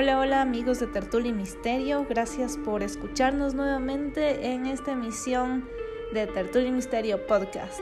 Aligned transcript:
Hola, 0.00 0.20
hola 0.20 0.42
amigos 0.42 0.78
de 0.78 0.86
Tertulia 0.86 1.30
y 1.30 1.34
Misterio, 1.34 2.06
gracias 2.08 2.56
por 2.56 2.84
escucharnos 2.84 3.54
nuevamente 3.54 4.52
en 4.52 4.66
esta 4.66 4.92
emisión 4.92 5.68
de 6.14 6.28
Tertulia 6.28 6.68
y 6.68 6.70
Misterio 6.70 7.26
Podcast. 7.26 7.80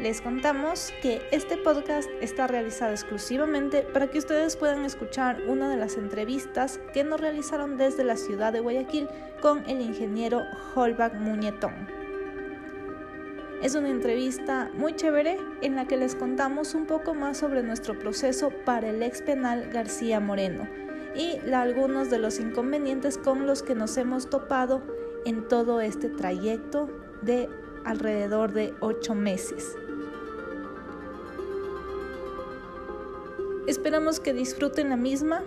Les 0.00 0.20
contamos 0.20 0.92
que 1.02 1.20
este 1.32 1.56
podcast 1.56 2.08
está 2.20 2.46
realizado 2.46 2.92
exclusivamente 2.92 3.82
para 3.82 4.06
que 4.06 4.18
ustedes 4.18 4.54
puedan 4.54 4.84
escuchar 4.84 5.42
una 5.48 5.68
de 5.68 5.76
las 5.76 5.96
entrevistas 5.96 6.78
que 6.94 7.02
nos 7.02 7.20
realizaron 7.20 7.76
desde 7.76 8.04
la 8.04 8.16
ciudad 8.16 8.52
de 8.52 8.60
Guayaquil 8.60 9.08
con 9.42 9.68
el 9.68 9.80
ingeniero 9.80 10.44
Holbach 10.76 11.14
Muñetón. 11.14 11.74
Es 13.64 13.74
una 13.74 13.90
entrevista 13.90 14.70
muy 14.74 14.94
chévere 14.94 15.38
en 15.60 15.74
la 15.74 15.88
que 15.88 15.96
les 15.96 16.14
contamos 16.14 16.74
un 16.74 16.86
poco 16.86 17.14
más 17.14 17.36
sobre 17.36 17.64
nuestro 17.64 17.98
proceso 17.98 18.50
para 18.64 18.90
el 18.90 19.02
ex 19.02 19.22
penal 19.22 19.68
García 19.72 20.20
Moreno 20.20 20.86
y 21.18 21.40
algunos 21.52 22.10
de 22.10 22.20
los 22.20 22.38
inconvenientes 22.38 23.18
con 23.18 23.46
los 23.46 23.62
que 23.62 23.74
nos 23.74 23.96
hemos 23.96 24.30
topado 24.30 24.80
en 25.26 25.48
todo 25.48 25.80
este 25.80 26.08
trayecto 26.08 26.88
de 27.22 27.48
alrededor 27.84 28.52
de 28.52 28.72
ocho 28.80 29.14
meses. 29.14 29.74
Esperamos 33.66 34.20
que 34.20 34.32
disfruten 34.32 34.90
la 34.90 34.96
misma 34.96 35.42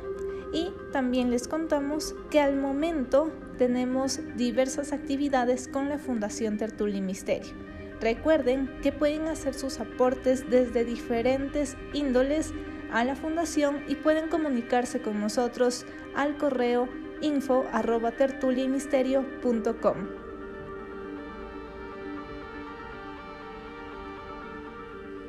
y 0.52 0.73
también 0.91 1.31
les 1.31 1.48
contamos 1.48 2.15
que 2.29 2.41
al 2.41 2.57
momento 2.57 3.31
tenemos 3.57 4.20
diversas 4.35 4.91
actividades 4.91 5.70
con 5.70 5.88
la 5.88 5.98
Fundación 5.98 6.57
Tertulli 6.57 7.01
Misterio. 7.01 7.53
Recuerden 8.01 8.70
que 8.81 8.91
pueden 8.91 9.27
hacer 9.27 9.53
sus 9.53 9.79
aportes 9.79 10.49
desde 10.49 10.84
diferentes 10.84 11.77
índoles 11.93 12.53
a 12.91 13.03
la 13.03 13.15
fundación 13.15 13.83
y 13.87 13.95
pueden 13.95 14.29
comunicarse 14.29 15.01
con 15.01 15.19
nosotros 15.19 15.85
al 16.15 16.37
correo 16.37 16.89
info 17.21 17.65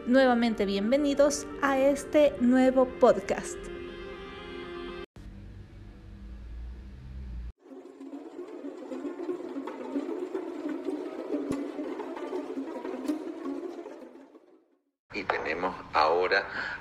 Nuevamente 0.06 0.66
bienvenidos 0.66 1.46
a 1.62 1.78
este 1.78 2.34
nuevo 2.41 2.86
podcast. 2.98 3.56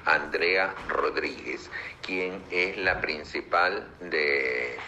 Andrea 0.06 0.74
Rodríguez, 0.88 1.70
quien 2.02 2.44
es 2.52 2.78
la 2.78 3.02
principal 3.02 3.88
de, 4.00 4.80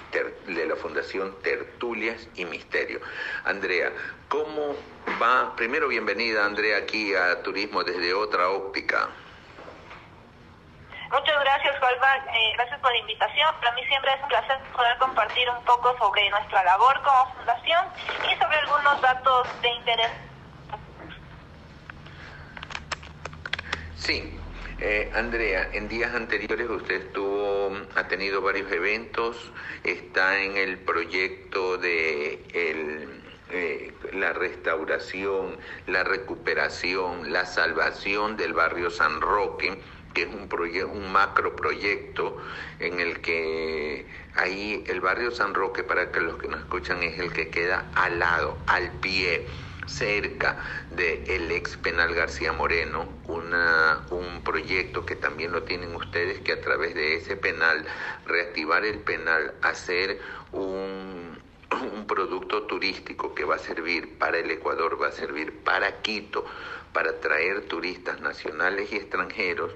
de 0.48 0.66
la 0.66 0.76
Fundación 0.76 1.36
Tertulias 1.42 2.28
y 2.36 2.46
Misterio. 2.46 3.00
Andrea, 3.46 3.92
¿cómo 4.30 4.76
va? 5.22 5.56
Primero, 5.56 5.88
bienvenida, 5.88 6.46
Andrea, 6.46 6.78
aquí 6.78 7.14
a 7.16 7.42
Turismo 7.44 7.84
desde 7.84 8.14
otra 8.14 8.50
óptica. 8.50 9.10
Muchas 11.12 11.40
gracias, 11.42 11.80
Juanma. 11.80 12.16
Eh, 12.34 12.54
gracias 12.56 12.80
por 12.80 12.92
la 12.92 12.98
invitación. 12.98 13.56
Para 13.60 13.72
mí 13.74 13.86
siempre 13.86 14.14
es 14.14 14.22
un 14.24 14.30
placer 14.30 14.58
poder 14.76 14.98
compartir 14.98 15.48
un 15.50 15.64
poco 15.64 15.96
sobre 16.00 16.28
nuestra 16.32 16.64
labor 16.64 17.00
como 17.04 17.34
fundación 17.36 17.86
y 18.32 18.36
sobre 18.40 18.58
algunos 18.58 19.00
datos 19.02 19.62
de 19.62 19.70
interés 19.70 20.12
Sí, 24.04 24.38
eh, 24.80 25.12
Andrea, 25.14 25.70
en 25.74 25.88
días 25.88 26.14
anteriores 26.14 26.70
usted 26.70 26.96
estuvo, 27.08 27.72
ha 27.96 28.08
tenido 28.08 28.42
varios 28.42 28.72
eventos, 28.72 29.52
está 29.84 30.42
en 30.42 30.58
el 30.58 30.78
proyecto 30.80 31.78
de 31.78 32.44
eh, 33.52 33.94
la 34.14 34.34
restauración, 34.34 35.58
la 35.88 36.04
recuperación, 36.04 37.32
la 37.32 37.46
salvación 37.46 38.36
del 38.36 38.54
barrio 38.54 38.90
San 38.90 39.22
Roque, 39.22 39.80
que 40.14 40.24
es 40.24 40.28
un, 40.28 40.50
un 40.92 41.12
macro 41.12 41.56
proyecto 41.56 42.38
en 42.80 43.00
el 43.00 43.22
que 43.22 44.06
ahí 44.36 44.84
el 44.88 45.02
barrio 45.02 45.32
San 45.32 45.54
Roque, 45.54 45.84
para 45.84 46.12
que 46.12 46.20
los 46.20 46.38
que 46.38 46.48
nos 46.48 46.62
escuchan, 46.62 47.04
es 47.04 47.20
el 47.20 47.32
que 47.32 47.50
queda 47.50 47.90
al 47.96 48.20
lado, 48.20 48.58
al 48.68 48.92
pie 48.94 49.46
cerca 49.86 50.58
del 50.90 51.24
el 51.30 51.52
ex 51.52 51.78
penal 51.78 52.14
García 52.14 52.54
Moreno, 52.54 53.08
un 53.28 54.42
proyecto 54.44 55.06
que 55.06 55.16
también 55.16 55.52
lo 55.52 55.64
tienen 55.64 55.96
ustedes, 55.96 56.40
que 56.40 56.54
a 56.54 56.62
través 56.62 56.94
de 56.96 57.16
ese 57.16 57.36
penal, 57.36 57.86
reactivar 58.26 58.86
el 58.86 59.00
penal, 59.00 59.54
hacer 59.62 60.20
un, 60.52 61.38
un 61.94 62.08
producto 62.08 62.64
turístico 62.64 63.34
que 63.34 63.46
va 63.46 63.56
a 63.56 63.60
servir 63.60 64.18
para 64.18 64.38
el 64.38 64.52
Ecuador, 64.52 65.02
va 65.02 65.08
a 65.08 65.12
servir 65.12 65.64
para 65.64 66.02
Quito, 66.02 66.46
para 66.94 67.20
traer 67.20 67.68
turistas 67.68 68.22
nacionales 68.22 68.92
y 68.92 68.98
extranjeros, 68.98 69.72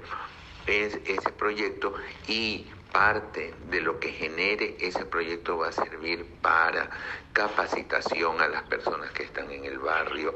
es 0.68 1.00
ese 1.06 1.32
proyecto 1.32 1.94
y 2.28 2.68
parte 2.92 3.54
de 3.70 3.82
lo 3.82 4.00
que 4.00 4.12
genere 4.12 4.78
ese 4.80 5.06
proyecto 5.06 5.58
va 5.58 5.70
a 5.70 5.72
servir 5.72 6.26
para 6.42 6.90
capacitación 7.34 8.42
a 8.42 8.48
las 8.48 8.64
personas 8.64 9.12
que 9.12 9.24
están 9.24 9.52
en 9.52 9.66
el 9.66 9.78
barrio, 9.78 10.34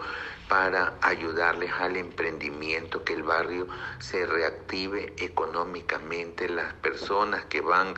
para 0.48 0.94
ayudarles 1.02 1.72
al 1.80 1.98
emprendimiento, 1.98 3.04
que 3.04 3.14
el 3.14 3.24
barrio 3.24 3.68
se 4.00 4.26
reactive 4.26 5.14
económicamente, 5.18 6.48
las 6.50 6.74
personas 6.76 7.46
que 7.46 7.62
van 7.62 7.96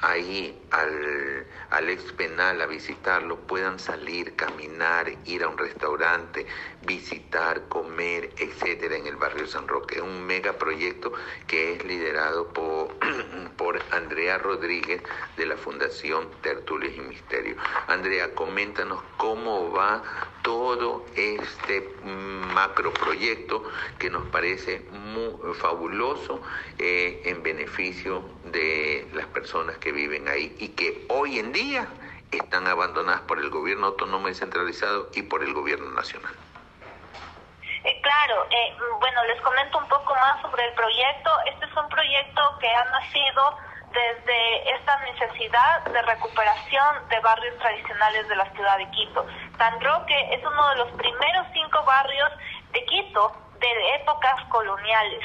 ahí 0.00 0.60
al, 0.70 1.46
al 1.70 1.88
ex 1.88 2.12
penal 2.12 2.60
a 2.60 2.66
visitarlo 2.66 3.38
puedan 3.40 3.78
salir, 3.78 4.34
caminar, 4.36 5.12
ir 5.24 5.42
a 5.42 5.48
un 5.48 5.58
restaurante, 5.58 6.46
visitar, 6.82 7.68
comer, 7.68 8.30
etcétera, 8.36 8.96
en 8.96 9.06
el 9.06 9.16
barrio 9.16 9.46
San 9.46 9.68
Roque. 9.68 10.00
Un 10.00 10.26
megaproyecto 10.26 11.12
que 11.46 11.74
es 11.74 11.84
liderado 11.84 12.48
por, 12.48 12.88
por 13.56 13.80
Andrea 13.90 14.38
Rodríguez 14.38 15.02
de 15.36 15.46
la 15.46 15.56
Fundación 15.56 16.28
Tertulias 16.42 16.94
y 16.96 17.00
Misterio. 17.00 17.56
Andrea, 17.88 18.34
coméntanos 18.34 19.02
cómo 19.16 19.72
va 19.72 20.02
todo 20.42 21.06
este 21.16 21.88
macro 22.54 22.92
proyecto 22.92 23.64
que 23.98 24.10
nos 24.10 24.26
parece 24.26 24.84
muy 24.92 25.54
fabuloso 25.54 26.42
eh, 26.78 27.22
en 27.24 27.42
beneficio 27.42 28.22
de 28.44 29.08
las 29.14 29.26
personas 29.26 29.78
que 29.78 29.90
viven 29.94 30.28
ahí 30.28 30.54
y 30.58 30.68
que 30.70 31.06
hoy 31.08 31.38
en 31.38 31.52
día 31.52 31.88
están 32.30 32.66
abandonadas 32.66 33.22
por 33.22 33.38
el 33.38 33.48
gobierno 33.48 33.86
autónomo 33.86 34.28
y 34.28 34.34
centralizado 34.34 35.08
y 35.14 35.22
por 35.22 35.42
el 35.42 35.54
gobierno 35.54 35.90
nacional. 35.92 36.34
Eh, 37.84 38.00
claro, 38.02 38.46
eh, 38.50 38.76
bueno, 38.98 39.24
les 39.24 39.40
comento 39.40 39.78
un 39.78 39.88
poco 39.88 40.14
más 40.14 40.40
sobre 40.42 40.66
el 40.66 40.74
proyecto. 40.74 41.30
Este 41.46 41.66
es 41.66 41.76
un 41.76 41.88
proyecto 41.88 42.58
que 42.60 42.68
ha 42.68 42.84
nacido 42.84 43.56
desde 43.92 44.74
esta 44.74 44.98
necesidad 45.04 45.84
de 45.84 46.02
recuperación 46.02 47.08
de 47.08 47.20
barrios 47.20 47.56
tradicionales 47.58 48.28
de 48.28 48.36
la 48.36 48.50
ciudad 48.52 48.78
de 48.78 48.90
Quito. 48.90 49.26
San 49.56 49.80
Roque 49.80 50.34
es 50.34 50.44
uno 50.44 50.68
de 50.70 50.76
los 50.76 50.90
primeros 50.92 51.46
cinco 51.52 51.84
barrios 51.84 52.30
de 52.72 52.84
Quito 52.86 53.32
de 53.60 53.94
épocas 53.94 54.42
coloniales 54.48 55.22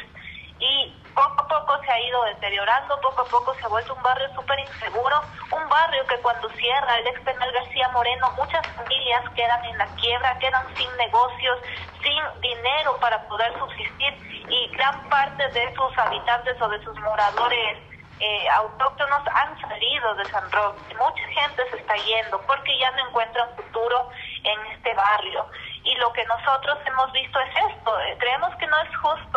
y 0.60 0.94
poco 1.20 1.42
a 1.42 1.48
poco 1.48 1.84
se 1.84 1.92
ha 1.92 2.00
ido 2.00 2.24
deteriorando, 2.24 3.00
poco 3.02 3.22
a 3.22 3.26
poco 3.26 3.54
se 3.56 3.66
ha 3.66 3.68
vuelto 3.68 3.94
un 3.94 4.02
barrio 4.02 4.34
súper 4.36 4.58
inseguro, 4.60 5.22
un 5.52 5.68
barrio 5.68 6.08
que 6.08 6.16
cuando 6.22 6.50
cierra 6.52 6.98
el 6.98 7.08
ex 7.08 7.20
penal 7.22 7.52
García 7.52 7.90
Moreno, 7.90 8.32
muchas 8.38 8.66
familias 8.68 9.24
quedan 9.36 9.66
en 9.66 9.78
la 9.78 9.88
quiebra, 9.98 10.40
quedan 10.40 10.66
sin 10.78 10.90
negocios, 10.96 11.60
sin 12.02 12.42
dinero 12.42 12.96
para 13.02 13.28
poder 13.28 13.52
subsistir 13.60 14.46
y 14.48 14.68
gran 14.78 15.10
parte 15.10 15.46
de 15.50 15.76
sus 15.76 15.98
habitantes 15.98 16.56
o 16.62 16.70
de 16.70 16.82
sus 16.86 16.98
moradores 17.00 17.78
eh, 18.22 18.50
autóctonos 18.50 19.22
han 19.34 19.60
salido 19.62 20.16
de 20.16 20.26
San 20.26 20.52
Roque. 20.52 20.96
Mucha 20.96 21.28
gente 21.42 21.70
se 21.70 21.78
está 21.78 21.96
yendo 21.96 22.42
porque 22.48 22.78
ya 22.78 22.92
no 22.92 23.08
encuentran 23.08 23.48
futuro 23.56 24.10
en 24.44 24.66
este 24.74 24.94
barrio. 24.94 25.46
Y 25.86 25.96
lo 25.96 26.12
que 26.12 26.26
nosotros 26.26 26.78
hemos 26.86 27.12
visto 27.14 27.40
es 27.40 27.74
esto. 27.74 28.00
Eh, 28.02 28.18
creemos 28.20 28.54
que 28.56 28.68
no 28.68 28.78
es 28.82 28.98
justo 28.98 29.29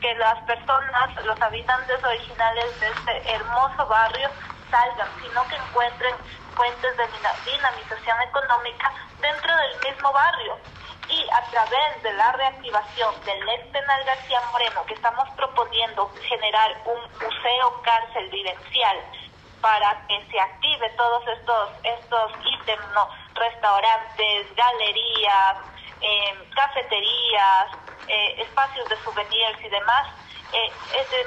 que 0.00 0.14
las 0.14 0.38
personas, 0.44 1.24
los 1.24 1.40
habitantes 1.40 2.02
originales 2.02 2.80
de 2.80 2.88
este 2.88 3.34
hermoso 3.34 3.86
barrio 3.86 4.28
salgan, 4.70 5.08
sino 5.22 5.46
que 5.48 5.56
encuentren 5.56 6.14
fuentes 6.54 6.96
de 6.96 7.06
dinamización 7.50 8.22
económica 8.22 8.92
dentro 9.20 9.54
del 9.56 9.92
mismo 9.92 10.12
barrio 10.12 10.58
y 11.08 11.26
a 11.32 11.42
través 11.50 12.02
de 12.02 12.12
la 12.12 12.32
reactivación 12.32 13.14
del 13.24 13.48
ex 13.48 13.66
penal 13.72 14.04
García 14.04 14.40
Moreno, 14.52 14.84
que 14.86 14.94
estamos 14.94 15.28
proponiendo 15.30 16.10
generar 16.22 16.76
un 16.84 17.00
museo 17.14 17.82
cárcel 17.82 18.28
vivencial 18.30 18.96
para 19.60 20.06
que 20.06 20.24
se 20.30 20.40
active 20.40 20.88
todos 20.96 21.26
estos 21.28 21.70
estos 21.82 22.32
ítems, 22.44 22.88
¿no? 22.94 23.08
restaurantes, 23.34 24.54
galerías, 24.54 25.56
em, 26.00 26.50
cafeterías, 26.50 27.68
eh, 28.08 28.42
espacios 28.42 28.88
de 28.88 28.96
souvenirs 28.98 29.58
y 29.64 29.68
demás, 29.68 30.06
eh, 30.52 30.72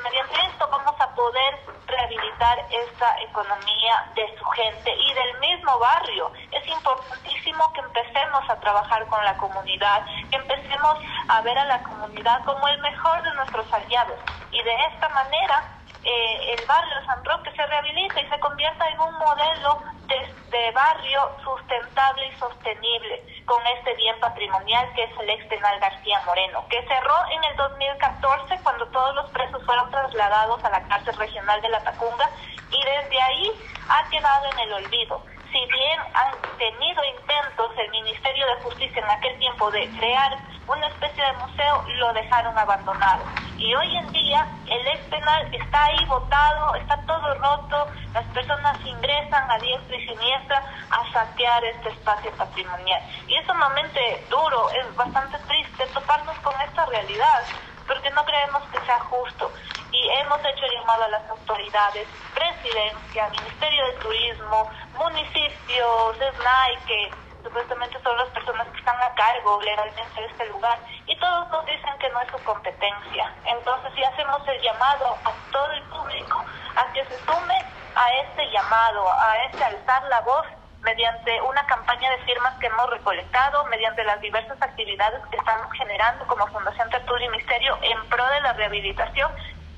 mediante 0.03 0.35
esto 0.51 0.67
vamos 0.69 0.99
a 0.99 1.15
poder 1.15 1.59
rehabilitar 1.87 2.59
esta 2.69 3.21
economía 3.21 4.11
de 4.15 4.37
su 4.37 4.43
gente 4.45 4.93
y 4.93 5.13
del 5.13 5.39
mismo 5.39 5.79
barrio. 5.79 6.31
Es 6.51 6.67
importantísimo 6.67 7.71
que 7.73 7.81
empecemos 7.81 8.49
a 8.49 8.59
trabajar 8.59 9.05
con 9.07 9.23
la 9.23 9.37
comunidad, 9.37 10.05
que 10.29 10.35
empecemos 10.35 10.97
a 11.29 11.41
ver 11.41 11.57
a 11.57 11.65
la 11.65 11.81
comunidad 11.83 12.43
como 12.43 12.67
el 12.67 12.79
mejor 12.81 13.23
de 13.23 13.33
nuestros 13.35 13.71
aliados 13.71 14.19
y 14.51 14.61
de 14.61 14.75
esta 14.91 15.07
manera 15.09 15.63
eh, 16.03 16.55
el 16.57 16.65
barrio 16.65 17.05
San 17.05 17.23
Roque 17.23 17.51
se 17.55 17.65
rehabilita 17.65 18.21
y 18.21 18.27
se 18.27 18.39
convierta 18.39 18.89
en 18.89 18.99
un 18.99 19.13
modelo 19.13 19.81
de, 20.07 20.35
de, 20.49 20.71
barrio 20.71 21.29
sustentable 21.43 22.27
y 22.27 22.39
sostenible 22.39 23.23
con 23.45 23.65
este 23.67 23.93
bien 23.95 24.19
patrimonial 24.19 24.91
que 24.95 25.03
es 25.03 25.11
el 25.19 25.29
ex 25.29 25.45
penal 25.47 25.79
García 25.79 26.21
Moreno, 26.25 26.65
que 26.69 26.85
cerró 26.87 27.15
en 27.31 27.43
el 27.45 27.55
2014 27.55 28.59
cuando 28.63 28.85
todos 28.87 29.15
los 29.15 29.29
presos 29.31 29.63
fueron 29.65 29.89
trasladados 29.91 30.63
a 30.63 30.69
la 30.69 30.83
cárcel 30.89 31.15
regional 31.15 31.61
de 31.61 31.69
La 31.69 31.83
Tacunga 31.83 32.29
y 32.69 32.83
desde 32.83 33.21
ahí 33.21 33.51
ha 33.89 34.09
quedado 34.09 34.51
en 34.51 34.59
el 34.59 34.73
olvido 34.73 35.32
si 35.53 35.59
bien 35.67 35.99
han 36.15 36.57
tenido 36.57 37.01
intentos 37.03 37.71
el 37.77 37.91
Ministerio 37.91 38.45
de 38.47 38.63
Justicia 38.63 39.03
en 39.03 39.09
aquel 39.09 39.37
tiempo 39.37 39.69
de 39.69 39.87
crear 39.99 40.35
una 40.67 40.87
especie 40.87 41.23
de 41.23 41.33
museo, 41.33 41.85
lo 41.99 42.11
dejaron 42.13 42.57
abandonado. 42.57 43.23
Y 43.57 43.73
hoy 43.75 43.95
en 43.95 44.11
día 44.11 44.47
el 44.67 44.87
ex 44.87 44.99
penal 45.09 45.53
está 45.53 45.85
ahí 45.85 46.05
botado, 46.05 46.73
está 46.75 46.99
todo 47.05 47.35
roto, 47.35 47.87
las 48.13 48.25
personas 48.33 48.79
ingresan 48.83 49.51
a 49.51 49.59
diestra 49.59 49.95
y 49.95 50.07
siniestra 50.07 50.63
a 50.89 51.11
saquear 51.11 51.63
este 51.65 51.89
espacio 51.89 52.31
patrimonial. 52.31 53.01
Y 53.27 53.35
es 53.35 53.45
sumamente 53.45 54.25
duro, 54.31 54.69
es 54.71 54.95
bastante 54.95 55.37
triste 55.47 55.85
toparnos 55.93 56.37
con 56.39 56.59
esta 56.61 56.85
realidad 56.87 57.43
porque 57.87 58.09
no 58.11 58.25
creemos 58.25 58.63
que 58.71 58.79
sea 58.85 58.99
justo. 59.01 59.51
Y 59.91 60.09
hemos 60.21 60.39
hecho 60.39 60.65
llamado 60.75 61.03
a 61.03 61.09
las 61.09 61.29
autoridades, 61.29 62.07
presidencia, 62.33 63.29
Ministerio 63.29 63.85
de 63.85 63.93
Turismo, 63.93 64.69
municipios, 64.95 66.17
SNAI, 66.17 66.77
que 66.85 67.11
supuestamente 67.43 67.99
son 68.01 68.17
las 68.17 68.27
personas 68.29 68.67
que 68.69 68.79
están 68.79 68.95
a 69.01 69.13
cargo 69.15 69.61
legalmente 69.61 70.21
de 70.21 70.27
este 70.27 70.45
lugar, 70.47 70.79
y 71.05 71.15
todos 71.17 71.49
nos 71.49 71.65
dicen 71.65 71.91
que 71.99 72.09
no 72.09 72.21
es 72.21 72.31
su 72.31 72.43
competencia. 72.43 73.33
Entonces, 73.45 73.91
si 73.95 74.03
hacemos 74.03 74.47
el 74.47 74.61
llamado 74.61 75.17
a 75.25 75.31
todo 75.51 75.71
el 75.71 75.83
público 75.83 76.43
a 76.75 76.93
que 76.93 77.03
se 77.05 77.17
sume 77.25 77.65
a 77.95 78.11
este 78.23 78.49
llamado, 78.51 79.11
a 79.11 79.43
este 79.45 79.63
alzar 79.63 80.03
la 80.03 80.21
voz 80.21 80.45
mediante 80.81 81.41
una 81.41 81.65
campaña 81.65 82.09
de 82.11 82.17
firmas 82.19 82.57
que 82.59 82.67
hemos 82.67 82.89
recolectado, 82.89 83.65
mediante 83.65 84.03
las 84.03 84.19
diversas 84.19 84.61
actividades 84.61 85.21
que 85.29 85.37
estamos 85.37 85.71
generando 85.73 86.25
como 86.27 86.47
Fundación 86.47 86.89
Tertulia 86.89 87.27
y 87.27 87.29
Misterio 87.29 87.77
en 87.81 88.09
pro 88.09 88.25
de 88.27 88.41
la 88.41 88.53
rehabilitación 88.53 89.31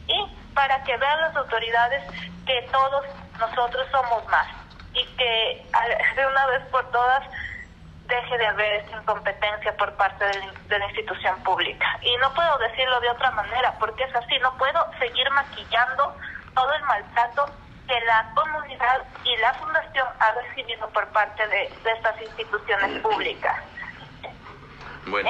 y 0.07 0.25
para 0.53 0.83
que 0.83 0.97
vean 0.97 1.21
las 1.21 1.35
autoridades 1.35 2.03
que 2.45 2.61
todos 2.71 3.05
nosotros 3.39 3.87
somos 3.91 4.25
más 4.27 4.64
y 4.95 5.05
que 5.17 5.65
de 6.15 6.27
una 6.27 6.45
vez 6.47 6.63
por 6.71 6.89
todas 6.91 7.23
deje 8.07 8.37
de 8.37 8.47
haber 8.47 8.75
esta 8.75 8.97
incompetencia 8.97 9.75
por 9.77 9.91
parte 9.93 10.25
de 10.25 10.79
la 10.79 10.85
institución 10.85 11.41
pública. 11.43 11.99
Y 12.01 12.15
no 12.17 12.33
puedo 12.33 12.57
decirlo 12.59 12.99
de 13.01 13.09
otra 13.09 13.31
manera, 13.31 13.73
porque 13.79 14.03
es 14.03 14.15
así, 14.15 14.37
no 14.39 14.55
puedo 14.57 14.85
seguir 14.99 15.29
maquillando 15.31 16.15
todo 16.53 16.73
el 16.73 16.83
maltrato 16.83 17.45
que 17.87 17.99
la 18.01 18.31
comunidad 18.35 19.03
y 19.23 19.37
la 19.37 19.53
fundación 19.55 20.07
ha 20.19 20.31
recibido 20.33 20.87
por 20.89 21.07
parte 21.09 21.47
de, 21.47 21.63
estas 21.91 22.21
instituciones 22.21 23.01
públicas. 23.01 23.55
Bueno, 25.07 25.29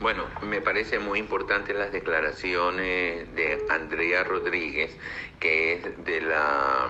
bueno, 0.00 0.24
me 0.42 0.60
parece 0.60 1.00
muy 1.00 1.18
importante 1.18 1.74
las 1.74 1.90
declaraciones 1.90 3.34
de 3.34 3.66
Andrea 3.70 4.22
Rodríguez, 4.22 4.96
que 5.40 5.74
es 5.74 6.04
de 6.04 6.20
la 6.20 6.88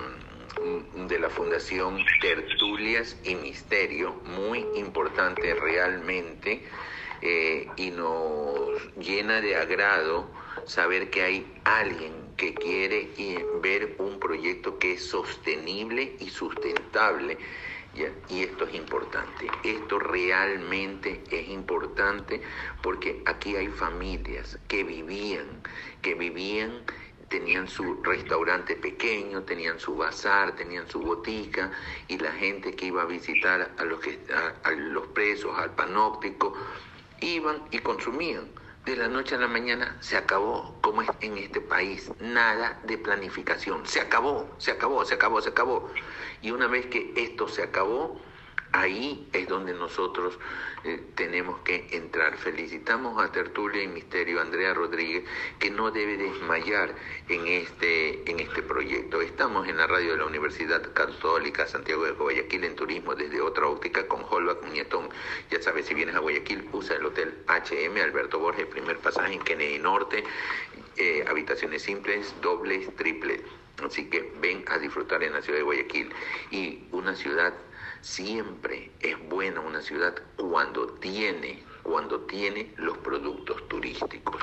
de 0.95 1.19
la 1.19 1.31
Fundación 1.31 2.05
Tertulias 2.21 3.17
y 3.25 3.35
Misterio, 3.37 4.15
muy 4.25 4.67
importante 4.77 5.55
realmente, 5.55 6.63
eh, 7.21 7.67
y 7.77 7.91
nos 7.91 8.95
llena 8.97 9.41
de 9.41 9.57
agrado 9.57 10.31
saber 10.67 11.11
que 11.11 11.23
hay 11.23 11.53
alguien 11.65 12.13
que 12.37 12.55
quiere 12.55 13.09
ver 13.61 13.97
un 13.99 14.21
proyecto 14.21 14.79
que 14.79 14.93
es 14.93 15.05
sostenible 15.09 16.17
y 16.21 16.29
sustentable. 16.31 17.39
Y 18.29 18.43
esto 18.45 18.65
es 18.65 18.75
importante, 18.75 19.49
esto 19.65 19.99
realmente 19.99 21.21
es 21.33 21.49
importante 21.49 22.41
porque 22.81 23.23
aquí 23.27 23.57
hay 23.57 23.67
familias 23.69 24.57
que 24.69 24.85
vivían, 24.85 25.63
que 26.01 26.15
vivían 26.15 26.85
tenían 27.29 27.69
su 27.69 28.03
restaurante 28.03 28.77
pequeño, 28.77 29.43
tenían 29.43 29.79
su 29.79 29.97
bazar, 29.97 30.57
tenían 30.57 30.89
su 30.89 31.01
botica 31.01 31.71
y 32.09 32.19
la 32.19 32.33
gente 32.33 32.75
que 32.75 32.87
iba 32.87 33.03
a 33.03 33.07
visitar 33.07 33.71
a 33.77 33.85
los, 33.85 34.01
que, 34.01 34.19
a 34.63 34.71
los 34.71 35.07
presos, 35.09 35.57
al 35.59 35.75
panóptico, 35.75 36.55
iban 37.21 37.63
y 37.71 37.79
consumían 37.79 38.49
de 38.89 38.97
la 38.97 39.09
noche 39.09 39.35
a 39.35 39.39
la 39.39 39.49
mañana 39.49 39.99
se 40.01 40.17
acabó, 40.17 40.75
como 40.81 41.03
es 41.03 41.11
en 41.21 41.37
este 41.37 41.61
país, 41.61 42.11
nada 42.21 42.81
de 42.85 42.97
planificación, 42.97 43.87
se 43.87 44.01
acabó, 44.01 44.49
se 44.57 44.71
acabó, 44.71 45.05
se 45.05 45.13
acabó, 45.13 45.43
se 45.43 45.51
acabó. 45.51 45.91
Y 46.41 46.53
una 46.53 46.69
vez 46.69 46.87
que 46.87 47.13
esto 47.15 47.49
se 47.49 47.63
acabó, 47.63 48.19
ahí 48.73 49.29
es 49.33 49.49
donde 49.49 49.73
nosotros 49.75 50.39
eh, 50.85 51.03
tenemos 51.15 51.61
que 51.61 51.89
entrar. 51.93 52.37
Felicitamos 52.37 53.23
a 53.23 53.33
Tertulia 53.33 53.83
y 53.83 53.89
Misterio 53.89 54.41
Andrea 54.41 54.75
Rodríguez, 54.75 55.25
que 55.59 55.71
no 55.71 55.91
debe 55.91 56.17
desmayar 56.17 56.95
en 57.29 57.47
este, 57.47 58.31
en 58.31 58.41
este 58.41 58.63
proyecto. 58.63 59.21
Estamos 59.21 59.69
en 59.69 59.77
la 59.77 59.87
radio 59.87 60.13
de 60.13 60.19
la 60.19 60.27
Universidad 60.27 60.93
Católica 60.93 61.67
Santiago 61.67 62.05
de 62.05 62.13
Guayaquil 62.13 62.65
en 62.65 62.77
turismo 62.77 63.15
desde 63.15 63.41
otra 63.41 63.67
óptica 63.67 64.07
con 64.07 64.25
Holbach 64.29 64.63
Muñetón. 64.63 65.09
Ya 65.51 65.61
sabes, 65.61 65.87
si 65.87 65.95
vienes 65.95 66.15
a 66.15 66.21
Guayaquil, 66.21 66.69
usa 66.73 66.97
el 66.97 67.07
hotel 67.07 67.35
HM 67.49 68.01
Alberto 68.01 68.39
Borges, 68.39 68.67
primer 68.67 68.99
pasaje 68.99 69.35
en 69.35 69.41
Kennedy 69.41 69.79
Norte, 69.79 70.25
eh, 70.97 71.25
habitaciones 71.29 71.83
simples, 71.83 72.35
dobles, 72.41 72.95
triples. 72.97 73.41
Así 73.85 74.11
que 74.11 74.33
ven 74.41 74.65
a 74.67 74.79
disfrutar 74.79 75.23
en 75.23 75.33
la 75.33 75.43
ciudad 75.43 75.59
de 75.59 75.65
Guayaquil 75.65 76.13
y 76.51 76.85
una 76.91 77.15
ciudad 77.15 77.55
Siempre 78.01 78.91
es 79.01 79.17
buena 79.29 79.61
una 79.61 79.81
ciudad 79.81 80.15
cuando 80.37 80.87
tiene, 80.87 81.63
cuando 81.83 82.21
tiene 82.21 82.73
los 82.77 82.97
productos 82.99 83.67
turísticos, 83.69 84.37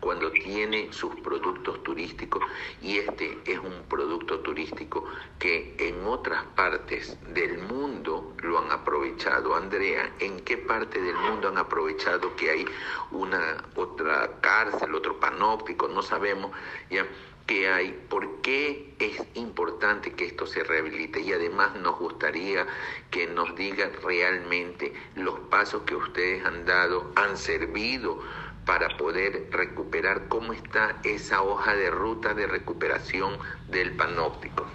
cuando 0.00 0.30
tiene 0.30 0.92
sus 0.92 1.14
productos 1.16 1.82
turísticos 1.82 2.42
y 2.80 2.98
este 2.98 3.38
es 3.44 3.58
un 3.58 3.82
producto 3.88 4.40
turístico 4.40 5.04
que 5.38 5.76
en 5.78 6.06
otras 6.06 6.44
partes 6.56 7.18
del 7.34 7.58
mundo 7.58 8.34
lo 8.42 8.58
han 8.58 8.70
aprovechado. 8.70 9.54
Andrea, 9.54 10.12
¿en 10.20 10.40
qué 10.40 10.56
parte 10.56 11.00
del 11.00 11.16
mundo 11.16 11.48
han 11.48 11.58
aprovechado 11.58 12.34
que 12.36 12.50
hay 12.50 12.64
una 13.10 13.64
otra 13.74 14.40
cárcel, 14.40 14.94
otro 14.94 15.18
panóptico? 15.20 15.88
No 15.88 16.02
sabemos, 16.02 16.52
ya 16.90 17.06
que 17.46 17.68
hay, 17.72 17.92
por 18.08 18.42
qué 18.42 18.94
es 19.00 19.26
importante 19.34 20.14
que 20.14 20.26
esto 20.26 20.46
se 20.46 20.62
rehabilite 20.62 21.20
y 21.20 21.32
además 21.32 21.74
nos 21.76 21.98
gustaría 21.98 22.66
que 23.10 23.26
nos 23.26 23.54
digan 23.56 23.90
realmente 24.04 24.92
los 25.16 25.38
pasos 25.50 25.82
que 25.82 25.96
ustedes 25.96 26.44
han 26.44 26.64
dado, 26.64 27.12
han 27.16 27.36
servido 27.36 28.20
para 28.66 28.88
poder 28.96 29.48
recuperar 29.50 30.28
cómo 30.28 30.52
está 30.52 30.96
esa 31.02 31.42
hoja 31.42 31.74
de 31.74 31.90
ruta 31.90 32.34
de 32.34 32.46
recuperación 32.46 33.38
del 33.68 33.96
panóptico. 33.96 34.66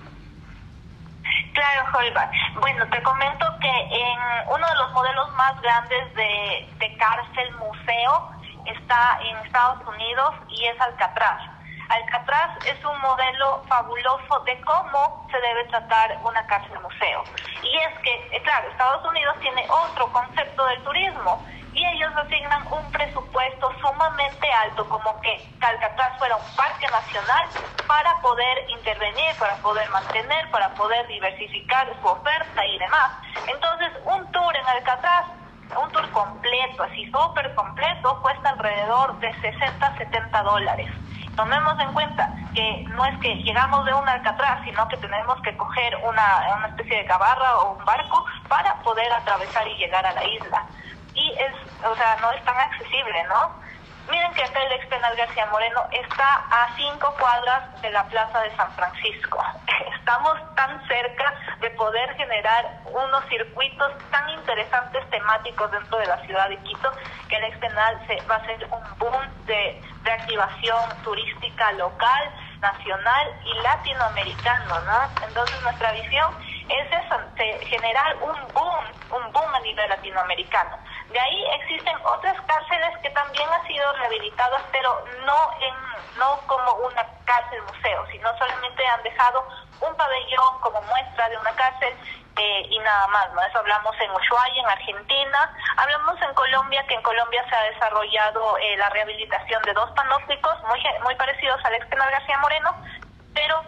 Claro, 1.53 1.97
Holbach. 1.97 2.31
Bueno, 2.59 2.85
te 2.89 3.01
comento 3.03 3.45
que 3.61 3.69
en 3.69 4.19
uno 4.49 4.67
de 4.67 4.75
los 4.75 4.91
modelos 4.91 5.31
más 5.35 5.61
grandes 5.61 6.13
de, 6.15 6.69
de 6.79 6.97
cárcel 6.97 7.55
museo 7.55 8.31
está 8.65 9.19
en 9.21 9.37
Estados 9.45 9.87
Unidos 9.87 10.35
y 10.49 10.65
es 10.65 10.81
Alcatraz. 10.81 11.54
Alcatraz 11.89 12.65
es 12.65 12.83
un 12.83 12.99
modelo 12.99 13.63
fabuloso 13.67 14.39
de 14.45 14.59
cómo 14.61 15.27
se 15.31 15.39
debe 15.39 15.65
tratar 15.65 16.17
una 16.23 16.45
cárcel 16.47 16.79
museo. 16.79 17.23
Y 17.61 17.77
es 17.77 17.99
que, 17.99 18.35
eh, 18.35 18.41
claro, 18.43 18.69
Estados 18.69 19.05
Unidos 19.05 19.35
tiene 19.39 19.65
otro 19.69 20.11
concepto 20.11 20.65
del 20.65 20.83
turismo 20.83 21.45
y 21.73 21.85
ellos 21.85 22.11
asignan 22.15 22.65
un 22.71 22.91
presupuesto 22.91 23.69
sumamente 23.81 24.51
alto, 24.51 24.87
como 24.87 25.19
que 25.21 25.45
Alcatraz 25.61 26.17
fuera 26.17 26.37
un 26.37 26.55
parque 26.55 26.87
nacional 26.87 27.47
para 27.85 28.15
poder 28.21 28.69
intervenir, 28.69 29.35
para 29.37 29.55
poder 29.57 29.89
mantener, 29.89 30.49
para 30.51 30.69
poder 30.75 31.05
diversificar 31.07 31.87
su 32.01 32.07
oferta 32.07 32.65
y 32.65 32.77
demás. 32.79 33.11
Entonces, 33.47 33.91
un 34.05 34.31
tour 34.31 34.55
en 34.55 34.67
Alcatraz 34.67 35.25
un 35.81 35.91
tour 35.91 36.09
completo, 36.11 36.83
así 36.83 37.09
súper 37.11 37.53
completo, 37.55 38.21
cuesta 38.21 38.49
alrededor 38.49 39.19
de 39.19 39.33
60, 39.41 39.97
70 39.97 40.43
dólares. 40.43 40.89
Tomemos 41.35 41.77
en 41.79 41.91
cuenta 41.93 42.33
que 42.53 42.85
no 42.89 43.05
es 43.05 43.19
que 43.19 43.35
llegamos 43.43 43.85
de 43.85 43.93
un 43.93 44.07
Alcatraz, 44.07 44.63
sino 44.63 44.87
que 44.87 44.97
tenemos 44.97 45.41
que 45.41 45.55
coger 45.57 45.95
una, 46.03 46.55
una 46.57 46.67
especie 46.67 46.97
de 46.97 47.05
cabarra 47.05 47.57
o 47.57 47.73
un 47.73 47.85
barco 47.85 48.25
para 48.47 48.75
poder 48.81 49.11
atravesar 49.11 49.67
y 49.67 49.75
llegar 49.75 50.05
a 50.05 50.13
la 50.13 50.23
isla. 50.23 50.63
Y 51.13 51.31
es, 51.33 51.53
o 51.85 51.95
sea, 51.95 52.17
no 52.21 52.31
es 52.31 52.43
tan 52.45 52.57
accesible, 52.57 53.23
¿no? 53.25 53.65
Miren 54.09 54.31
que 54.33 54.43
acá 54.43 54.61
el 54.61 54.71
ex 54.73 54.85
penal 54.87 55.15
García 55.15 55.47
Moreno 55.47 55.81
está 55.91 56.35
a 56.51 56.69
cinco 56.77 57.13
cuadras 57.19 57.81
de 57.81 57.89
la 57.89 58.03
Plaza 58.05 58.39
de 58.41 58.55
San 58.55 58.71
Francisco. 58.73 59.43
Estamos 59.97 60.37
tan 60.55 60.87
cerca 60.87 61.33
de 61.59 61.69
poder 61.71 62.15
generar 62.15 62.81
unos 62.85 63.25
circuitos 63.25 63.91
tan 64.11 64.29
interesantes 64.29 65.09
temáticos 65.09 65.71
dentro 65.71 65.97
de 65.97 66.05
la 66.05 66.17
ciudad 66.21 66.49
de 66.49 66.57
Quito 66.57 66.91
que 67.27 67.35
el 67.35 67.45
ex 67.45 67.57
penal 67.57 67.99
se, 68.05 68.21
va 68.27 68.35
a 68.35 68.45
ser 68.45 68.63
un 68.65 68.99
boom 68.99 69.45
de 69.47 69.81
reactivación 70.15 71.03
turística 71.03 71.71
local, 71.73 72.31
nacional 72.61 73.27
y 73.45 73.61
latinoamericano, 73.61 74.79
¿no? 74.81 75.27
Entonces 75.27 75.61
nuestra 75.61 75.91
visión 75.91 76.31
es 76.69 76.87
eso, 76.87 77.15
generar 77.67 78.15
un 78.21 78.53
boom, 78.53 78.85
un 79.11 79.31
boom 79.31 79.55
a 79.55 79.59
nivel 79.59 79.89
latinoamericano. 79.89 80.77
De 81.15 81.21
ahí 81.21 81.45
existen 81.61 81.95
otras 82.03 82.35
cárceles 82.41 82.91
que 83.01 83.09
también 83.11 83.47
han 83.49 83.65
sido 83.65 83.89
rehabilitadas, 83.93 84.61
pero 84.73 85.01
no 85.25 85.53
en 85.61 86.19
no 86.19 86.41
como 86.45 86.73
una 86.73 87.07
cárcel 87.23 87.61
museo, 87.61 88.05
sino 88.11 88.37
solamente 88.37 88.85
han 88.85 89.01
dejado 89.01 89.47
un 89.79 89.95
pabellón 89.95 90.59
como 90.59 90.81
muestra 90.81 91.29
de 91.29 91.37
una 91.37 91.51
cárcel 91.55 91.93
eh, 92.35 92.67
y 92.69 92.79
nada 92.79 93.07
más, 93.07 93.31
¿no? 93.31 93.41
Eso 93.43 93.59
hablamos 93.59 93.95
en 94.01 94.11
Ushuaia, 94.11 94.61
en 94.61 94.67
Argentina, 94.67 95.55
hablamos 95.77 96.21
en 96.21 96.33
Colombia, 96.33 96.85
que 96.85 96.95
en 96.95 97.01
Colombia 97.01 97.45
se 97.49 97.55
ha 97.55 97.63
desarrollado 97.63 98.57
eh, 98.57 98.75
la 98.75 98.89
rehabilitación 98.89 99.63
de 99.63 99.71
dos 99.71 99.89
panópticos 99.91 100.61
muy, 100.67 100.83
muy 101.03 101.15
parecidos 101.15 101.63
al 101.63 101.75
ex 101.75 101.89
García 101.91 102.39
Moreno, 102.39 102.75
pero 103.33 103.63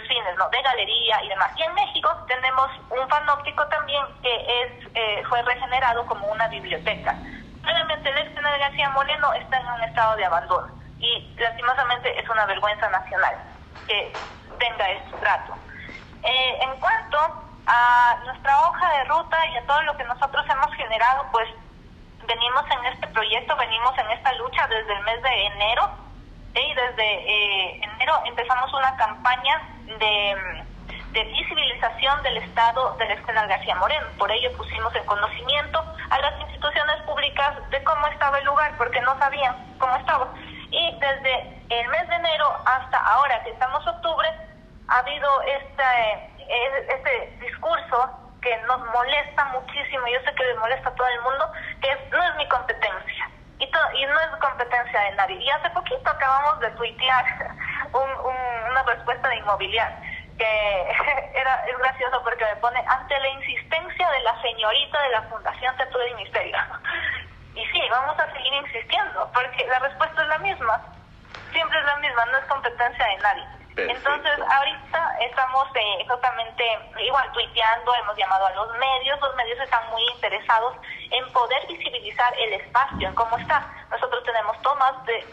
fines, 0.00 0.36
¿no? 0.36 0.48
De 0.50 0.62
galería 0.62 1.22
y 1.22 1.28
demás. 1.28 1.50
Y 1.56 1.62
en 1.62 1.74
México 1.74 2.10
tenemos 2.26 2.68
un 2.90 3.06
panóptico 3.08 3.66
también 3.66 4.04
que 4.22 4.62
es 4.62 4.86
eh, 4.94 5.22
fue 5.28 5.42
regenerado 5.42 6.04
como 6.06 6.26
una 6.26 6.48
biblioteca. 6.48 7.16
Realmente 7.62 8.08
el 8.10 8.18
ex 8.18 8.34
de 8.34 8.58
García 8.58 8.90
Moreno 8.90 9.32
está 9.34 9.60
en 9.60 9.66
un 9.66 9.82
estado 9.82 10.16
de 10.16 10.24
abandono 10.24 10.68
y 10.98 11.34
lastimosamente 11.38 12.18
es 12.18 12.28
una 12.28 12.46
vergüenza 12.46 12.88
nacional 12.90 13.34
que 13.86 14.12
tenga 14.58 14.90
este 14.90 15.16
trato. 15.18 15.54
Eh, 16.22 16.58
en 16.62 16.78
cuanto 16.78 17.18
a 17.66 18.16
nuestra 18.24 18.60
hoja 18.60 18.98
de 18.98 19.04
ruta 19.04 19.46
y 19.46 19.56
a 19.56 19.66
todo 19.66 19.82
lo 19.82 19.96
que 19.96 20.04
nosotros 20.04 20.44
hemos 20.48 20.74
generado, 20.74 21.26
pues 21.32 21.48
venimos 22.26 22.64
en 22.70 22.92
este 22.92 23.06
proyecto, 23.08 23.56
venimos 23.56 23.96
en 23.98 24.10
esta 24.10 24.32
lucha 24.34 24.66
desde 24.68 24.92
el 24.92 25.04
mes 25.04 25.22
de 25.22 25.46
enero 25.46 25.90
y 26.54 26.74
desde 26.74 27.04
eh, 27.04 27.80
enero 27.82 28.20
empezamos 28.26 28.72
una 28.72 28.94
campaña 28.96 29.60
de, 29.98 30.64
visibilización 31.12 32.22
del 32.22 32.38
Estado 32.38 32.96
del 32.98 33.10
Espenal 33.12 33.46
García 33.48 33.74
Moreno. 33.76 34.06
Por 34.18 34.30
ello 34.30 34.50
pusimos 34.56 34.94
en 34.94 35.04
conocimiento 35.04 35.84
a 36.10 36.18
las 36.18 36.40
instituciones 36.40 37.02
públicas 37.02 37.54
de 37.70 37.82
cómo 37.84 38.06
estaba 38.06 38.38
el 38.38 38.44
lugar, 38.44 38.72
porque 38.78 39.00
no 39.02 39.18
sabían 39.18 39.54
cómo 39.78 39.94
estaba. 39.96 40.28
Y 40.70 40.98
desde 40.98 41.62
el 41.68 41.88
mes 41.88 42.08
de 42.08 42.14
enero 42.14 42.56
hasta 42.64 42.98
ahora, 42.98 43.42
que 43.44 43.50
estamos 43.50 43.86
octubre, 43.86 44.28
ha 44.88 44.98
habido 44.98 45.42
este, 45.42 46.30
este 46.94 47.44
discurso 47.44 48.10
que 48.40 48.56
nos 48.66 48.80
molesta 48.86 49.44
muchísimo, 49.46 50.06
yo 50.08 50.20
sé 50.24 50.34
que 50.34 50.44
le 50.44 50.54
molesta 50.54 50.88
a 50.88 50.94
todo 50.94 51.06
el 51.08 51.20
mundo, 51.20 51.52
que 51.80 52.16
no 52.16 52.22
es 52.22 52.36
mi 52.36 52.48
competencia 52.48 53.30
y, 53.94 54.06
no 54.06 54.20
es 54.20 54.40
competencia 54.40 55.00
de 55.00 55.12
nadie. 55.12 55.36
Y 55.36 55.50
hace 55.50 55.70
poquito 55.70 56.10
acabamos 56.10 56.60
de 56.60 56.70
tuitear 56.72 57.24
una 57.92 58.82
respuesta 58.84 59.28
de 59.28 59.36
inmobiliaria 59.36 59.98
que 60.38 60.92
era 61.34 61.64
es 61.66 61.78
gracioso 61.78 62.22
porque 62.22 62.44
me 62.44 62.56
pone 62.56 62.82
ante 62.86 63.18
la 63.18 63.28
insistencia 63.28 64.10
de 64.10 64.20
la 64.20 64.40
señorita 64.40 65.02
de 65.02 65.08
la 65.10 65.22
Fundación 65.22 65.76
Centro 65.76 65.98
del 65.98 66.14
Ministerio. 66.14 66.56
Y 67.54 67.66
sí, 67.66 67.82
vamos 67.90 68.18
a 68.18 68.32
seguir 68.32 68.50
insistiendo 68.54 69.30
porque 69.34 69.66
la 69.66 69.78
respuesta 69.80 70.22
es 70.22 70.28
la 70.28 70.38
misma. 70.38 70.80
Siempre 71.52 71.78
es 71.78 71.84
la 71.84 71.96
misma, 71.96 72.24
no 72.24 72.38
es 72.38 72.44
competencia 72.46 73.04
de 73.04 73.16
nadie. 73.18 73.44
Entonces, 73.76 74.40
ahorita 74.50 75.16
estamos 75.20 75.68
eh, 75.74 76.04
justamente 76.08 76.64
igual 76.98 77.30
tuiteando, 77.32 77.94
hemos 77.94 78.16
llamado 78.16 78.46
a 78.46 78.50
los 78.52 78.70
medios, 78.78 79.20
los 79.20 79.34
medios 79.36 79.58
están 79.60 79.82
muy 79.90 80.02
interesados 80.14 80.76
en 81.10 81.30
poder 81.32 81.66
visibilizar 81.66 82.32
el 82.38 82.54
espacio, 82.54 83.08
en 83.08 83.14
cómo 83.14 83.36
está. 83.36 83.66
Nosotros 83.90 84.24
tenemos 84.24 84.60
tomas 84.62 85.04
de, 85.04 85.24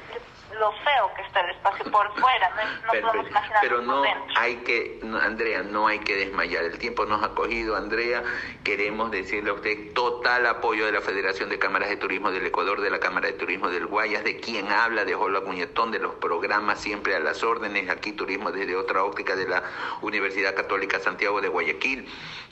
lo 0.58 0.72
feo 0.72 1.12
que 1.16 1.22
está 1.22 1.42
el 1.42 1.52
espacio 1.52 1.92
por 1.92 2.12
fuera, 2.20 2.50
no, 2.86 2.92
podemos 3.02 3.30
imaginar 3.30 3.60
Pero 3.62 3.82
no 3.82 4.04
hay 4.36 4.56
que, 4.58 5.00
Andrea, 5.22 5.64
no 5.64 5.88
hay 5.88 6.00
que 6.00 6.16
desmayar. 6.16 6.64
El 6.64 6.78
tiempo 6.78 7.06
nos 7.06 7.24
ha 7.24 7.30
cogido, 7.30 7.76
Andrea. 7.76 8.24
Queremos 8.64 9.12
decirle 9.12 9.52
a 9.52 9.54
usted 9.54 9.94
total 9.94 10.46
apoyo 10.48 10.86
de 10.86 10.92
la 10.92 11.02
Federación 11.02 11.50
de 11.50 11.60
Cámaras 11.60 11.90
de 11.90 11.98
Turismo 11.98 12.32
del 12.32 12.46
Ecuador, 12.46 12.82
de 12.82 12.90
la 12.90 13.00
Cámara 13.00 13.28
de 13.28 13.34
Turismo 13.34 13.70
del 13.70 13.86
Guayas, 13.88 14.24
de 14.24 14.40
quien 14.40 14.72
habla, 14.72 15.06
de 15.06 15.14
Jola 15.14 15.42
Cuñetón, 15.42 15.92
de 15.92 16.00
los 16.00 16.16
programas 16.16 16.80
siempre 16.80 17.16
a 17.16 17.20
las 17.20 17.44
órdenes, 17.44 17.90
aquí 17.90 18.12
Turismo 18.12 18.52
desde 18.52 18.76
otra 18.76 19.04
óptica 19.04 19.36
de 19.36 19.48
la 19.48 19.64
Universidad 20.02 20.56
Católica 20.56 21.00
Santiago 21.00 21.42
de 21.42 21.50
Guayaquil 21.50 22.08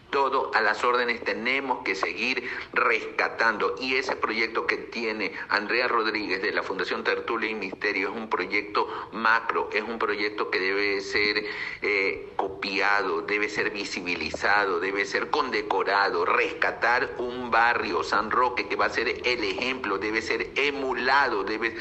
todo 0.10 0.52
a 0.54 0.62
las 0.62 0.84
órdenes, 0.84 1.24
tenemos 1.24 1.84
que 1.84 1.96
seguir 1.96 2.50
rescatando. 2.74 3.76
Y 3.80 3.96
ese 3.96 4.16
proyecto 4.16 4.66
que 4.66 4.78
tiene 4.78 5.34
Andrea 5.50 5.88
Rodríguez 5.88 6.42
de 6.42 6.52
la 6.52 6.64
Fundación 6.64 7.04
Tertulia 7.04 7.50
y 7.50 7.56
Misterio 7.56 8.10
es 8.10 8.16
un 8.16 8.30
proyecto 8.30 8.88
macro, 9.12 9.70
es 9.74 9.84
un 9.84 10.00
proyecto 10.00 10.50
que 10.50 10.60
debe 10.60 11.02
ser 11.02 11.46
eh, 11.82 12.30
copiado, 12.36 13.22
debe 13.22 13.50
ser 13.50 13.72
visibilizado, 13.72 14.80
debe 14.80 15.06
ser 15.06 15.30
condecorado, 15.30 16.26
rescatar 16.26 17.16
un 17.18 17.52
barrio, 17.52 18.04
San 18.04 18.32
Roque, 18.32 18.68
que 18.68 18.76
va 18.76 18.86
a 18.86 18.90
ser 18.90 19.08
el 19.26 19.44
ejemplo, 19.44 19.98
debe 19.98 20.22
ser 20.22 20.52
emulado, 20.56 21.44
debe 21.44 21.76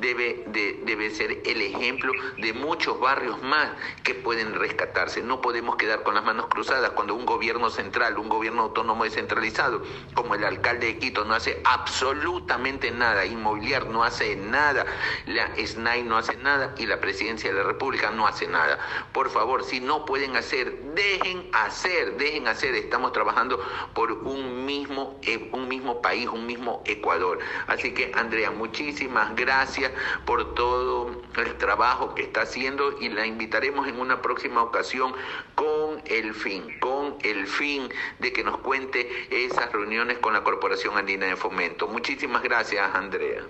debe, 0.00 0.44
de, 0.46 0.80
debe 0.84 1.10
ser 1.10 1.42
el 1.44 1.62
ejemplo 1.62 2.12
de 2.38 2.52
muchos 2.52 2.98
barrios 3.00 3.42
más 3.42 3.70
que 4.02 4.14
pueden 4.14 4.54
rescatarse. 4.54 5.22
No 5.22 5.40
podemos 5.40 5.76
quedar 5.76 6.02
con 6.02 6.14
las 6.14 6.24
manos 6.24 6.46
cruzadas 6.46 6.90
cuando 6.90 7.14
un 7.14 7.26
gobierno 7.26 7.70
central, 7.70 8.18
un 8.18 8.28
gobierno 8.28 8.62
autónomo 8.62 9.04
descentralizado, 9.04 9.82
como 10.14 10.34
el 10.34 10.44
alcalde 10.44 10.86
de 10.86 10.98
Quito, 10.98 11.24
no 11.24 11.34
hace 11.34 11.60
absolutamente 11.64 12.90
nada, 12.90 13.24
Inmobiliar 13.24 13.86
no 13.86 14.02
hace 14.02 14.36
nada, 14.36 14.86
la 15.26 15.50
SNAI 15.56 16.02
no 16.02 16.16
hace 16.16 16.36
nada 16.36 16.74
y 16.78 16.86
la 16.86 17.00
presidencia 17.00 17.50
de 17.50 17.56
la 17.56 17.64
República 17.64 18.10
no 18.10 18.26
hace 18.26 18.46
nada. 18.46 18.78
Por 19.12 19.30
favor, 19.30 19.64
si 19.64 19.80
no 19.80 20.04
pueden 20.04 20.36
hacer, 20.36 20.80
dejen 20.94 21.48
hacer, 21.52 22.16
dejen 22.16 22.48
hacer. 22.48 22.74
Estamos 22.74 23.12
trabajando 23.12 23.60
por 23.94 24.12
un 24.12 24.64
mismo, 24.64 25.18
eh, 25.22 25.50
un 25.52 25.68
mismo 25.68 26.00
país, 26.00 26.28
un 26.28 26.46
mismo 26.46 26.82
Ecuador. 26.86 27.38
Así 27.66 27.92
que, 27.92 28.12
Andrea, 28.14 28.50
muchísimas 28.50 29.34
gracias 29.34 29.89
por 30.24 30.54
todo 30.54 31.10
el 31.36 31.58
trabajo 31.58 32.14
que 32.14 32.22
está 32.22 32.42
haciendo 32.42 32.98
y 33.00 33.08
la 33.08 33.26
invitaremos 33.26 33.86
en 33.88 34.00
una 34.00 34.22
próxima 34.22 34.62
ocasión 34.62 35.14
con 35.54 36.02
el 36.06 36.34
fin, 36.34 36.78
con 36.80 37.16
el 37.22 37.46
fin 37.46 37.88
de 38.18 38.32
que 38.32 38.44
nos 38.44 38.58
cuente 38.58 39.28
esas 39.30 39.72
reuniones 39.72 40.18
con 40.18 40.32
la 40.32 40.42
Corporación 40.42 40.96
Andina 40.96 41.26
de 41.26 41.36
Fomento. 41.36 41.86
Muchísimas 41.88 42.42
gracias, 42.42 42.94
Andrea. 42.94 43.42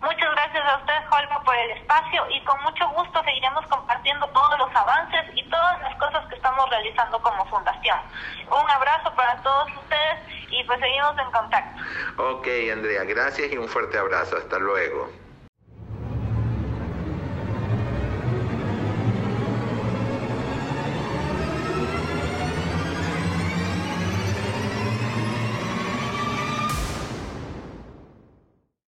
Muchas 0.00 0.30
gracias 0.32 0.64
a 0.66 0.78
usted, 0.78 0.94
Holma, 1.10 1.42
por 1.44 1.54
el 1.54 1.70
espacio 1.72 2.24
y 2.30 2.42
con 2.44 2.58
mucho 2.62 2.88
gusto 2.88 3.22
seguiremos 3.22 3.66
compartiendo 3.66 4.26
todos 4.28 4.58
los 4.58 4.74
avances 4.74 5.26
y 5.34 5.46
todas 5.50 5.78
las 5.82 5.94
cosas 5.96 6.26
que 6.28 6.36
estamos 6.36 6.70
realizando 6.70 7.20
como 7.20 7.44
fundación. 7.46 7.98
Un 8.48 8.70
abrazo 8.70 9.14
para 9.14 9.36
todos 9.42 9.68
ustedes 9.76 10.48
y 10.50 10.64
pues 10.64 10.80
seguimos 10.80 11.18
en 11.18 11.30
contacto. 11.30 11.82
Ok, 12.16 12.48
Andrea, 12.72 13.04
gracias 13.04 13.52
y 13.52 13.58
un 13.58 13.68
fuerte 13.68 13.98
abrazo. 13.98 14.38
Hasta 14.38 14.58
luego. 14.58 15.10